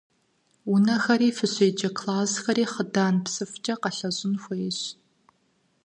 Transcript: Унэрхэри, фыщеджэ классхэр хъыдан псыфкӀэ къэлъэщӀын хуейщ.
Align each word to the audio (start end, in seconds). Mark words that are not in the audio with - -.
Унэрхэри, 0.71 1.29
фыщеджэ 1.37 1.89
классхэр 1.97 2.57
хъыдан 2.73 3.15
псыфкӀэ 3.23 3.75
къэлъэщӀын 3.81 4.33
хуейщ. 4.43 4.79